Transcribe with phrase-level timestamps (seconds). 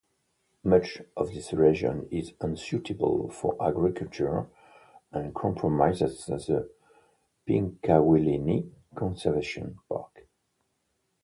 [0.63, 4.49] Much of this region is unsuitable for agriculture
[5.11, 6.67] and comprises the
[7.47, 10.25] Pinkawillinie Conservation Park.